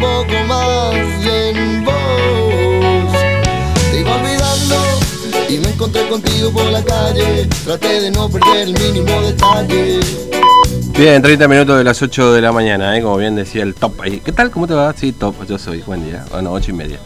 [0.00, 3.12] poco más en vos.
[3.90, 4.76] Te iba olvidando
[5.48, 7.46] y me encontré contigo por la calle.
[7.64, 10.00] Traté de no perder el mínimo detalle.
[10.98, 13.02] Bien, 30 minutos de las 8 de la mañana, ¿eh?
[13.02, 14.20] como bien decía el top ahí.
[14.20, 14.50] ¿Qué tal?
[14.50, 14.92] ¿Cómo te va?
[14.94, 15.80] Sí, top, yo soy.
[15.82, 16.24] Buen día.
[16.30, 16.98] Bueno, 8 y media.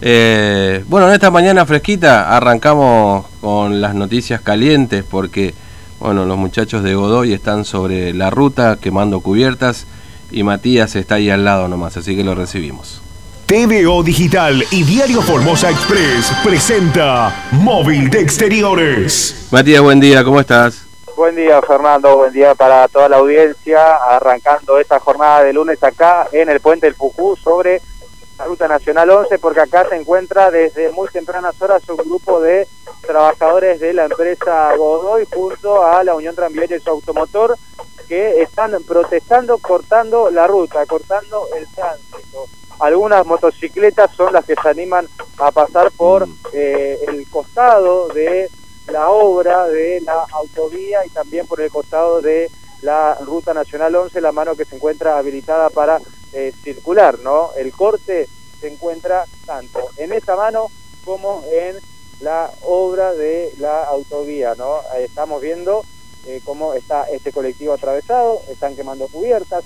[0.00, 5.54] Eh, bueno, en esta mañana fresquita arrancamos con las noticias calientes porque,
[6.00, 9.86] bueno, los muchachos de Godoy están sobre la ruta quemando cubiertas
[10.32, 13.02] y Matías está ahí al lado nomás, así que lo recibimos.
[13.46, 19.48] TVO Digital y Diario Formosa Express presenta Móvil de Exteriores.
[19.50, 20.86] Matías, buen día, ¿cómo estás?
[21.16, 22.16] Buen día, Fernando.
[22.16, 23.96] Buen día para toda la audiencia.
[23.96, 27.82] Arrancando esta jornada de lunes acá en el puente del Pucú sobre
[28.38, 32.66] la Ruta Nacional 11, porque acá se encuentra desde muy tempranas horas un grupo de
[33.02, 37.56] trabajadores de la empresa Godoy junto a la Unión Tranviaria y su automotor
[38.02, 42.46] que están protestando, cortando la ruta, cortando el tránsito.
[42.78, 45.06] Algunas motocicletas son las que se animan
[45.38, 48.50] a pasar por eh, el costado de
[48.88, 52.50] la obra de la autovía y también por el costado de
[52.82, 56.00] la Ruta Nacional 11, la mano que se encuentra habilitada para
[56.32, 57.50] eh, circular, ¿no?
[57.56, 58.28] El corte
[58.60, 60.66] se encuentra tanto en esa mano
[61.04, 61.76] como en
[62.20, 64.80] la obra de la autovía, ¿no?
[64.98, 65.84] Estamos viendo
[66.26, 69.64] eh, cómo está este colectivo atravesado, están quemando cubiertas.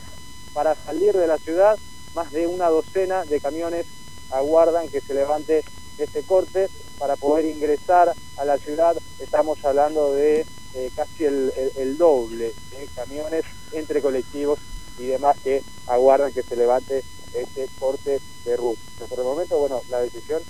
[0.53, 1.79] Para salir de la ciudad,
[2.15, 3.87] más de una docena de camiones
[4.31, 5.63] aguardan que se levante
[5.99, 8.97] este corte para poder ingresar a la ciudad.
[9.21, 14.59] Estamos hablando de eh, casi el, el, doble de camiones entre colectivos
[14.99, 17.03] y demás que aguardan que se levante
[17.35, 18.81] este corte de ruta.
[19.09, 20.43] Por el momento, bueno, la decisión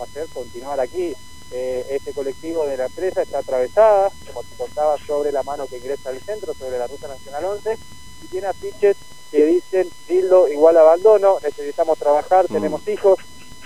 [0.00, 1.14] va a ser continuar aquí.
[1.52, 5.78] Eh, este colectivo de la empresa está atravesada, como te contaba, sobre la mano que
[5.78, 7.76] ingresa al centro, sobre la Ruta Nacional 11,
[8.22, 8.96] y tiene afiches
[9.30, 12.54] que dicen, dildo igual abandono, necesitamos trabajar, Mm.
[12.54, 13.18] tenemos hijos,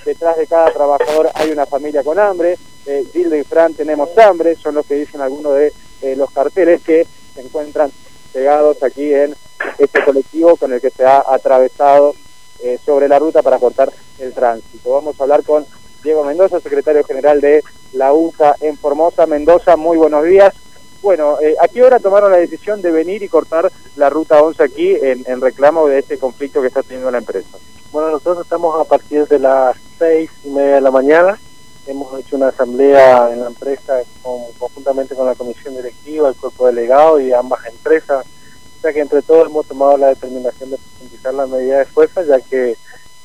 [0.05, 4.57] detrás de cada trabajador hay una familia con hambre, eh, Dildo y Fran tenemos hambre,
[4.57, 7.91] son los que dicen algunos de eh, los carteles que se encuentran
[8.33, 9.35] pegados aquí en
[9.79, 12.15] este colectivo con el que se ha atravesado
[12.63, 14.91] eh, sobre la ruta para cortar el tránsito.
[14.93, 15.67] Vamos a hablar con
[16.05, 19.27] Diego Mendoza, secretario general de la UCA en Formosa.
[19.27, 20.55] Mendoza, muy buenos días.
[21.03, 24.63] Bueno, eh, ¿a qué hora tomaron la decisión de venir y cortar la ruta 11
[24.63, 27.49] aquí en, en reclamo de este conflicto que está teniendo la empresa?
[27.91, 31.39] Bueno, nosotros estamos a partir de las seis y media de la mañana.
[31.87, 36.67] Hemos hecho una asamblea en la empresa con- conjuntamente con la comisión directiva, el cuerpo
[36.67, 38.25] delegado y ambas empresas.
[38.79, 42.23] O sea que entre todos hemos tomado la determinación de profundizar la medida de fuerza,
[42.23, 42.77] ya que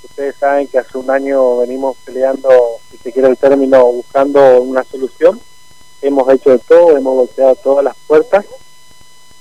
[0.04, 2.50] ustedes saben que hace un año venimos peleando,
[2.92, 5.40] si se quiere el término, buscando una solución.
[6.02, 8.46] Hemos hecho de todo, hemos golpeado todas las puertas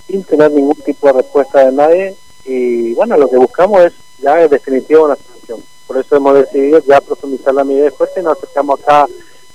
[0.07, 2.17] sin tener ningún tipo de respuesta de nadie.
[2.45, 5.61] Y bueno, lo que buscamos es ya es definitivo una solución.
[5.87, 9.07] Por eso hemos decidido ya profundizar la medida de fuerza y nos acercamos acá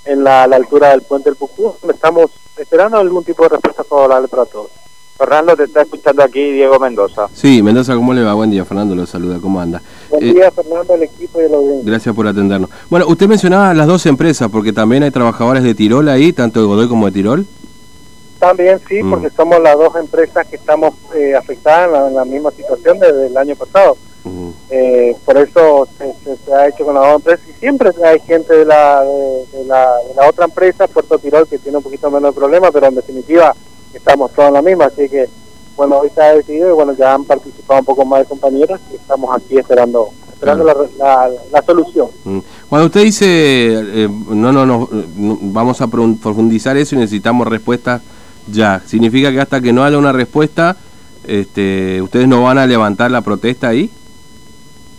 [0.04, 1.74] en la, la altura del puente del Pucú.
[1.88, 4.70] Estamos esperando algún tipo de respuesta favorable para todos.
[5.16, 7.28] Fernando, te está escuchando aquí Diego Mendoza.
[7.32, 8.34] Sí, Mendoza, ¿cómo le va?
[8.34, 9.80] Buen día, Fernando lo saluda, ¿cómo anda?
[10.18, 11.82] Buen Eh, día, Fernando, al equipo y audiencia.
[11.90, 12.70] Gracias por atendernos.
[12.88, 16.66] Bueno, usted mencionaba las dos empresas, porque también hay trabajadores de Tirol ahí, tanto de
[16.66, 17.46] Godoy como de Tirol.
[18.38, 19.10] También sí, Mm.
[19.10, 22.98] porque somos las dos empresas que estamos eh, afectadas en la, en la misma situación
[22.98, 23.96] desde el año pasado.
[24.24, 24.48] Mm.
[24.70, 28.20] Eh, por eso se, se- se ha hecho con las dos empresas y siempre hay
[28.20, 31.82] gente de la, de, de la, de la otra empresa, Puerto Tirol, que tiene un
[31.84, 33.54] poquito menos de problema, pero en definitiva
[33.92, 35.26] estamos todos en la misma, así que
[35.76, 38.80] bueno, hoy se ha decidido y bueno, ya han participado un poco más de compañeros
[38.92, 42.08] y estamos aquí esperando esperando la, la, la solución.
[42.24, 42.38] Mm.
[42.68, 47.46] Cuando usted dice, eh, no, no, no, no, vamos a pro- profundizar eso y necesitamos
[47.48, 48.02] respuesta
[48.50, 50.76] ya, ¿significa que hasta que no haya una respuesta,
[51.26, 53.90] este, ustedes no van a levantar la protesta ahí?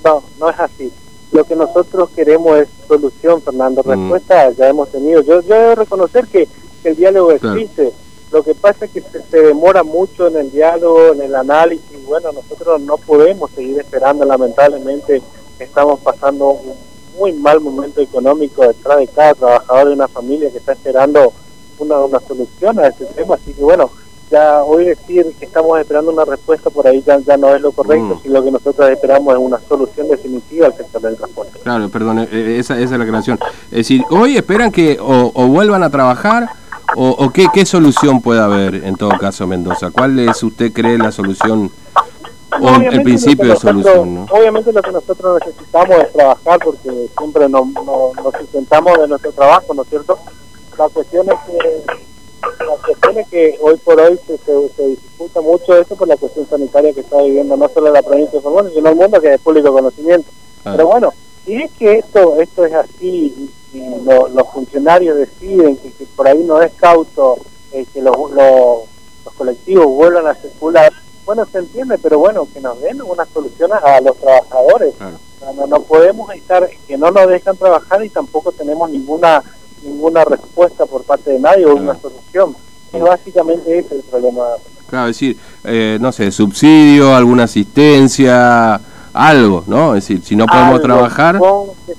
[0.04, 0.92] No, no es así.
[1.32, 3.84] Lo que nosotros queremos es solución, Fernando.
[3.84, 3.90] Mm.
[3.90, 5.22] Respuesta ya hemos tenido.
[5.22, 6.48] Yo, yo debo reconocer que,
[6.82, 7.56] que el diálogo Claro.
[7.58, 7.92] existe.
[8.36, 11.90] Lo que pasa es que se, se demora mucho en el diálogo, en el análisis.
[11.94, 14.26] y Bueno, nosotros no podemos seguir esperando.
[14.26, 15.22] Lamentablemente
[15.58, 16.74] estamos pasando un
[17.18, 21.32] muy mal momento económico detrás de cada trabajador de una familia que está esperando
[21.80, 23.36] una, una solución a este tema.
[23.36, 23.90] Así que bueno,
[24.30, 27.72] ya hoy decir que estamos esperando una respuesta por ahí ya, ya no es lo
[27.72, 28.16] correcto.
[28.16, 28.22] Mm.
[28.22, 31.58] Si lo que nosotros esperamos es una solución definitiva al sector del transporte.
[31.64, 33.40] Claro, perdón, eh, eh, esa, esa es la aclaración.
[33.72, 36.50] Es decir, hoy esperan que o, o vuelvan a trabajar
[36.96, 39.92] o, o qué, qué solución puede haber en todo caso, Mendoza.
[39.92, 41.72] ¿Cuál es, usted cree, la solución
[42.52, 44.16] o Obviamente el principio lo de solución?
[44.16, 44.24] ¿no?
[44.32, 49.32] Obviamente lo que nosotros necesitamos es trabajar porque siempre nos, nos, nos sustentamos de nuestro
[49.34, 50.18] trabajo, ¿no es cierto?
[50.78, 51.84] La cuestión es que,
[52.42, 56.18] la cuestión es que hoy por hoy se, se, se dificulta mucho esto por la
[56.18, 59.34] cuestión sanitaria que está viviendo no solo la provincia de Formosa, sino el mundo que
[59.34, 60.30] es público conocimiento.
[60.64, 61.14] Pero bueno,
[61.46, 66.62] si es que esto esto es así y, los funcionarios deciden que, por ahí no
[66.62, 67.38] es cauto
[67.72, 70.94] eh, que los, los, colectivos vuelvan a circular,
[71.26, 74.94] bueno, se entiende, pero bueno, que nos den una solución a los trabajadores.
[75.56, 79.44] No, no podemos estar, que no nos dejan trabajar y tampoco tenemos ninguna
[79.86, 82.56] ninguna respuesta por parte de nadie o una solución.
[82.94, 84.44] Y básicamente ese es el problema.
[84.88, 88.80] Claro, es decir, eh, no sé, subsidio, alguna asistencia,
[89.14, 89.96] algo, ¿no?
[89.96, 91.40] Es decir, si no podemos trabajar...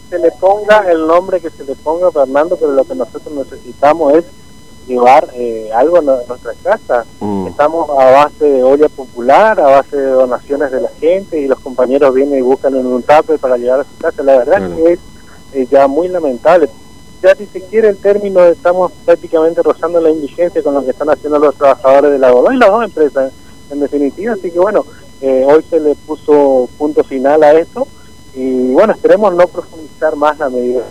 [0.08, 4.14] se le ponga el nombre que se le ponga, Fernando, pero lo que nosotros necesitamos
[4.14, 4.24] es
[4.86, 7.04] llevar eh, algo a nuestra casa.
[7.20, 7.48] Mm.
[7.48, 11.58] Estamos a base de olla popular, a base de donaciones de la gente y los
[11.58, 14.22] compañeros vienen y buscan en un tape para llegar a su casa.
[14.22, 15.00] La verdad es que es
[15.52, 16.68] eh, ya muy lamentable.
[17.22, 21.10] Ya si se quiere el término, estamos prácticamente rozando la indigencia con lo que están
[21.10, 23.32] haciendo los trabajadores de la y las dos empresas
[23.70, 24.34] en definitiva.
[24.34, 24.84] Así que bueno,
[25.20, 27.88] eh, hoy se le puso punto final a esto
[28.34, 29.85] y bueno, esperemos no profundizar
[30.16, 30.82] más la medida.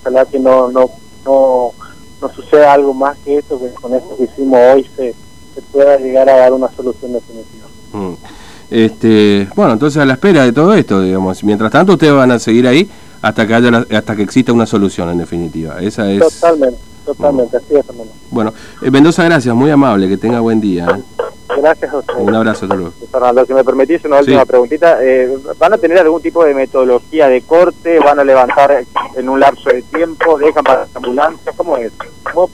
[0.00, 0.90] Ojalá que no, no,
[1.24, 1.72] no,
[2.20, 5.14] no suceda algo más que esto, que con esto que hicimos hoy se,
[5.54, 7.66] se pueda llegar a dar una solución definitiva.
[7.92, 8.14] Mm.
[8.70, 12.38] Este, bueno, entonces a la espera de todo esto, digamos, mientras tanto ustedes van a
[12.38, 12.88] seguir ahí
[13.20, 15.80] hasta que haya hasta que exista una solución en definitiva.
[15.80, 18.10] Esa es Totalmente, totalmente, así es, hermano.
[18.30, 20.86] Bueno, eh, Mendoza, gracias, muy amable, que tenga buen día.
[20.86, 21.19] ¿eh?
[21.60, 22.14] Gracias a usted.
[22.16, 24.98] Un abrazo, hasta Fernando, si me permitís una última preguntita.
[25.02, 27.98] Eh, ¿Van a tener algún tipo de metodología de corte?
[27.98, 28.82] ¿Van a levantar
[29.14, 30.38] en un lapso de tiempo?
[30.38, 31.52] ¿Dejan para la ambulancia?
[31.56, 31.92] ¿Cómo es?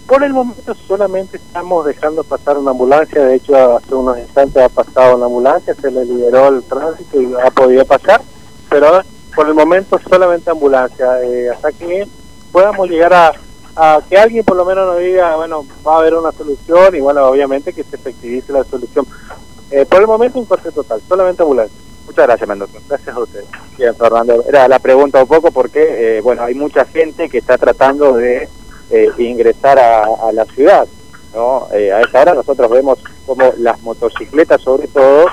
[0.06, 3.22] por el momento solamente estamos dejando pasar una ambulancia.
[3.22, 7.32] De hecho, hace unos instantes ha pasado una ambulancia, se le liberó el tránsito y
[7.34, 8.20] ha podido pasar.
[8.68, 9.02] Pero
[9.34, 11.22] por el momento solamente ambulancia.
[11.22, 12.08] Eh, hasta que
[12.50, 13.32] podamos llegar a
[13.76, 17.00] a que alguien por lo menos nos diga, bueno, va a haber una solución y
[17.00, 19.06] bueno, obviamente que se efectivice la solución.
[19.70, 21.76] Eh, por el momento un corte total, solamente ambulancia.
[22.06, 22.78] Muchas gracias, Mendoza.
[22.88, 23.44] Gracias a usted.
[23.76, 24.44] Bien, Fernando.
[24.48, 28.48] Era la pregunta un poco porque, eh, bueno, hay mucha gente que está tratando de
[28.90, 30.86] eh, ingresar a, la ciudad,
[31.34, 31.66] ¿no?
[31.70, 35.26] a esa hora nosotros vemos como las motocicletas, sobre todo,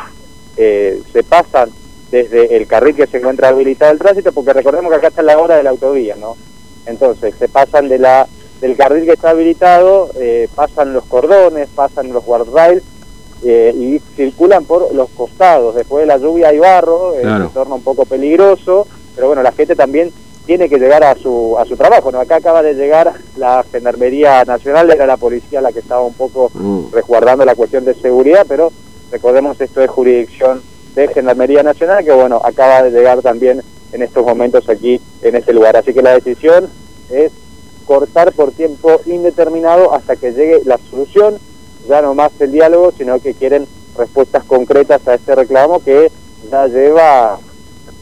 [0.55, 1.69] se pasan
[2.09, 5.37] desde el carril que se encuentra habilitado el tránsito, porque recordemos que acá está la
[5.37, 6.35] hora de la autovía, ¿no?
[6.85, 8.27] Entonces, se pasan de la
[8.63, 12.81] del carril que está habilitado, eh, pasan los cordones, pasan los guardrails
[13.43, 15.75] eh, y circulan por los costados.
[15.75, 19.51] Después de la lluvia hay barro, eh, se torna un poco peligroso, pero bueno, la
[19.51, 20.13] gente también
[20.45, 22.09] tiene que llegar a su a su trabajo.
[22.09, 22.21] ¿no?
[22.21, 26.49] Acá acaba de llegar la Gendarmería Nacional, era la policía la que estaba un poco
[26.53, 26.93] mm.
[26.93, 28.71] resguardando la cuestión de seguridad, pero
[29.11, 30.61] recordemos esto es jurisdicción
[30.95, 33.61] de Gendarmería Nacional, que bueno, acaba de llegar también
[33.91, 35.75] en estos momentos aquí en este lugar.
[35.75, 36.69] Así que la decisión
[37.09, 37.33] es
[37.85, 41.37] cortar por tiempo indeterminado hasta que llegue la solución,
[41.87, 46.11] ya no más el diálogo, sino que quieren respuestas concretas a este reclamo que
[46.49, 47.37] ya lleva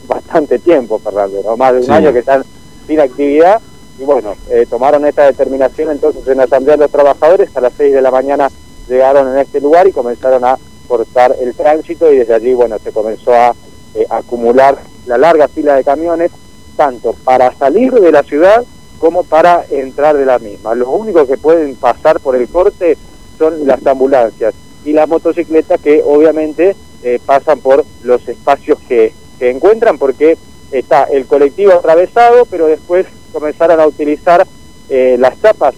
[0.08, 1.58] bastante tiempo, Fernando, ¿no?
[1.58, 2.44] más de un año que están
[2.88, 3.62] sin actividad.
[4.00, 7.74] Y bueno, eh, tomaron esta determinación entonces en la Asamblea de los Trabajadores, a las
[7.78, 8.50] 6 de la mañana
[8.88, 10.58] llegaron en este lugar y comenzaron a
[10.88, 12.12] cortar el tránsito.
[12.12, 13.54] Y desde allí, bueno, se comenzó a
[13.94, 16.32] eh, acumular la larga fila de camiones,
[16.76, 18.64] tanto para salir de la ciudad
[19.02, 20.76] como para entrar de la misma.
[20.76, 23.00] Los únicos que pueden pasar por el corte
[23.40, 24.54] son las ambulancias
[24.86, 30.38] y las motocicletas que obviamente eh, pasan por los espacios que, que encuentran porque
[30.72, 34.46] está el colectivo atravesado, pero después comenzaron a utilizar
[34.88, 35.74] eh, las chapas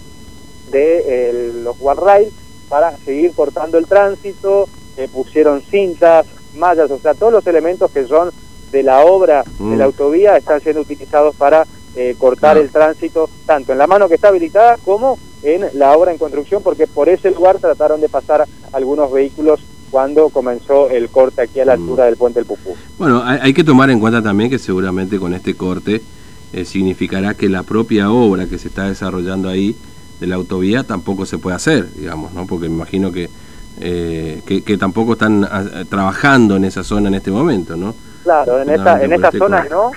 [0.70, 2.32] de los guardrails
[2.68, 4.68] para seguir cortando el tránsito,
[5.12, 6.26] pusieron cintas,
[6.56, 8.30] mallas, o sea, todos los elementos que son
[8.70, 9.88] de la obra de la mm.
[9.88, 11.64] autovía están siendo utilizados para
[11.96, 16.10] eh, cortar el tránsito, tanto en la mano que está habilitada como en la obra
[16.10, 19.60] en construcción, porque por ese lugar trataron de pasar algunos vehículos
[19.90, 21.80] cuando comenzó el corte aquí a la mm.
[21.80, 22.74] altura del puente del Pucú.
[22.98, 26.02] Bueno, hay, que tomar en cuenta también que seguramente con este corte
[26.52, 29.76] eh, significará que la propia obra que se está desarrollando ahí
[30.18, 32.46] de la autovía tampoco se puede hacer, digamos, ¿no?
[32.46, 33.28] Porque me imagino que,
[33.80, 37.94] eh, que, tampoco están ah, trabajando en esa zona en este momento, ¿no?
[38.24, 39.92] Claro, en esta, en esta zona no.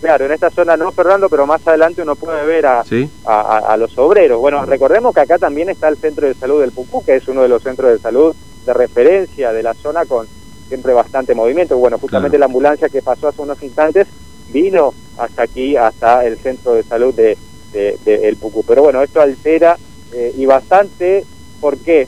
[0.00, 2.84] Claro, en esta zona no, Fernando, pero más adelante uno puede ver a,
[3.24, 4.40] a, los obreros.
[4.40, 7.42] Bueno, recordemos que acá también está el Centro de Salud del Pucú, que es uno
[7.42, 10.28] de los centros de salud de referencia de la zona con
[10.68, 11.76] siempre bastante movimiento.
[11.76, 14.06] Bueno, justamente la ambulancia que pasó hace unos instantes
[14.52, 17.36] vino hasta aquí, hasta el Centro de Salud de,
[17.72, 18.62] de, El Pucú.
[18.62, 19.76] Pero bueno, esto altera
[20.12, 21.24] eh, y bastante,
[21.60, 22.06] ¿por qué?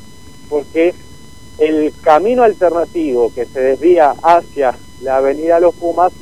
[0.48, 0.94] Porque
[1.58, 6.12] el camino alternativo que se desvía hacia la avenida Los Pumas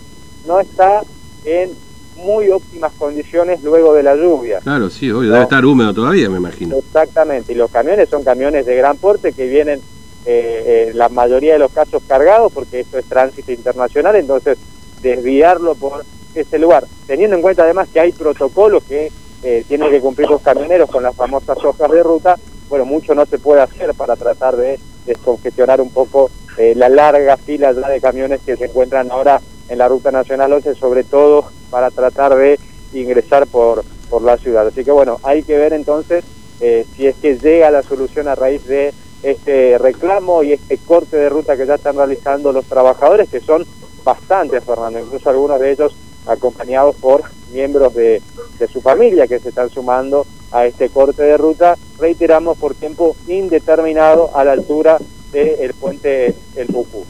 [0.47, 1.03] no está
[1.45, 1.71] en
[2.17, 4.59] muy óptimas condiciones luego de la lluvia.
[4.61, 6.77] Claro, sí, hoy debe estar húmedo todavía, me imagino.
[6.77, 9.81] Exactamente, y los camiones son camiones de gran porte que vienen
[10.27, 14.59] eh, la mayoría de los casos cargados porque esto es tránsito internacional, entonces
[15.01, 16.05] desviarlo por
[16.35, 19.11] ese lugar, teniendo en cuenta además que hay protocolos que
[19.43, 22.37] eh, tienen que cumplir los camioneros con las famosas hojas de ruta,
[22.69, 27.37] bueno, mucho no se puede hacer para tratar de descongestionar un poco eh, la larga
[27.37, 31.51] fila ya de camiones que se encuentran ahora en la Ruta Nacional 11, sobre todo
[31.71, 32.59] para tratar de
[32.93, 34.67] ingresar por, por la ciudad.
[34.67, 36.25] Así que bueno, hay que ver entonces
[36.61, 41.17] eh, si es que llega la solución a raíz de este reclamo y este corte
[41.17, 43.67] de ruta que ya están realizando los trabajadores, que son
[44.05, 45.95] bastantes, Fernando, incluso algunos de ellos
[46.27, 47.23] acompañados por
[47.53, 48.23] miembros de,
[48.59, 53.17] de su familia que se están sumando a este corte de ruta, reiteramos por tiempo
[53.27, 54.99] indeterminado a la altura
[55.33, 57.05] del puente El Pucú.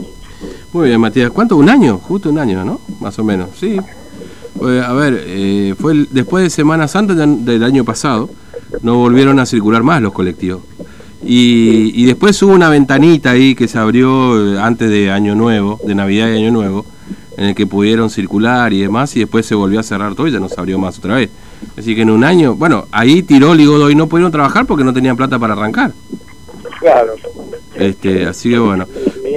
[0.72, 1.30] Muy bien, Matías.
[1.30, 1.56] ¿Cuánto?
[1.56, 1.98] ¿Un año?
[1.98, 2.80] Justo un año, ¿no?
[3.00, 3.76] Más o menos, sí.
[4.58, 8.28] Pues, a ver, eh, fue el- después de Semana Santa del año pasado,
[8.82, 10.60] no volvieron a circular más los colectivos.
[11.24, 15.80] Y, y después hubo una ventanita ahí que se abrió eh, antes de Año Nuevo,
[15.84, 16.84] de Navidad y Año Nuevo,
[17.36, 20.32] en el que pudieron circular y demás, y después se volvió a cerrar todo y
[20.32, 21.30] ya no se abrió más otra vez.
[21.76, 24.92] Así que en un año, bueno, ahí Tirol y Godoy no pudieron trabajar porque no
[24.92, 25.92] tenían plata para arrancar.
[26.80, 27.14] Claro.
[27.74, 28.86] Este, así que bueno.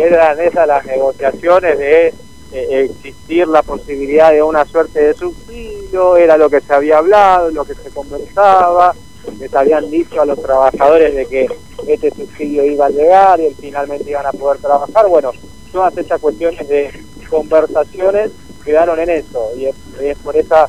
[0.02, 2.08] Eran esas las negociaciones de
[2.54, 7.52] eh, existir la posibilidad de una suerte de subsidio, era lo que se había hablado,
[7.52, 8.96] lo que se conversaba,
[9.40, 11.48] les habían dicho a los trabajadores de que
[11.88, 15.08] este subsidio iba a llegar y finalmente iban a poder trabajar.
[15.08, 15.32] Bueno,
[15.72, 16.92] todas esas cuestiones de
[17.30, 18.32] conversaciones
[18.66, 20.68] quedaron en eso y es, es por esa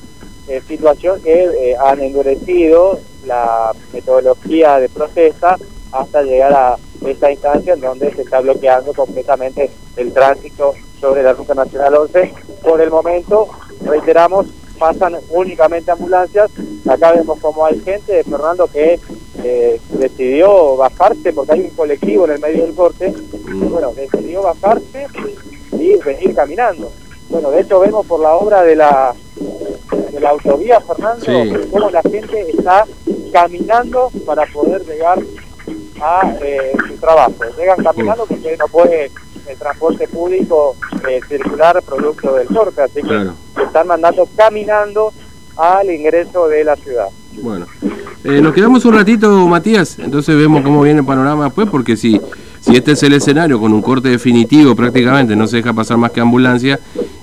[0.49, 5.57] eh, situación que eh, han endurecido la metodología de protesta
[5.91, 11.33] hasta llegar a esta instancia en donde se está bloqueando completamente el tránsito sobre la
[11.33, 12.33] Ruta Nacional 11.
[12.63, 13.49] Por el momento,
[13.85, 14.47] reiteramos,
[14.79, 16.51] pasan únicamente ambulancias.
[16.89, 18.99] Acá vemos como hay gente, Fernando, que
[19.45, 23.13] eh, decidió bajarse porque hay un colectivo en el medio del corte.
[23.71, 25.07] Bueno, decidió bajarse
[25.73, 26.91] y venir caminando.
[27.29, 29.15] Bueno, de hecho vemos por la obra de la
[30.13, 31.69] de la autovía, Fernando, Sí.
[31.71, 32.85] cómo la gente está
[33.33, 35.19] caminando para poder llegar
[36.03, 37.35] a eh, su trabajo.
[37.57, 39.11] Llegan caminando porque no puede
[39.49, 40.77] el transporte público
[41.09, 43.35] eh, circular producto del corte, así que Claro.
[43.57, 45.13] se están mandando caminando
[45.57, 47.09] al ingreso de la ciudad.
[47.43, 47.67] Bueno,
[48.25, 52.21] eh, nos quedamos un ratito, Matías, entonces vemos cómo viene el panorama después, porque si,
[52.61, 56.13] si este es el escenario con un corte definitivo prácticamente, no se deja pasar más
[56.13, 56.79] que ambulancia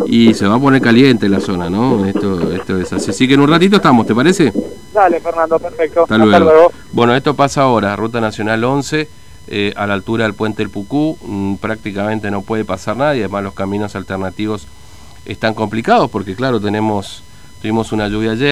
[0.05, 2.05] y se va a poner caliente la zona, ¿no?
[2.05, 3.11] Esto, esto es así.
[3.11, 4.51] Así que en un ratito estamos, ¿te parece?
[4.93, 6.03] Dale, Fernando, perfecto.
[6.03, 6.71] Hasta luego.
[6.91, 9.07] Bueno, esto pasa ahora, Ruta Nacional 11,
[9.47, 13.19] eh, a la altura del puente El Pucú, mm, prácticamente no puede pasar nada y
[13.19, 14.67] además los caminos alternativos
[15.25, 17.23] están complicados porque claro, tenemos
[17.61, 18.47] tuvimos una lluvia ayer.